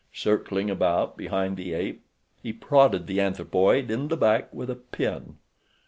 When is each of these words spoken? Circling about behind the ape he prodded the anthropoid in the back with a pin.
Circling 0.15 0.71
about 0.71 1.15
behind 1.15 1.57
the 1.57 1.73
ape 1.75 2.03
he 2.41 2.51
prodded 2.51 3.05
the 3.05 3.21
anthropoid 3.21 3.91
in 3.91 4.07
the 4.07 4.17
back 4.17 4.51
with 4.51 4.71
a 4.71 4.75
pin. 4.75 5.37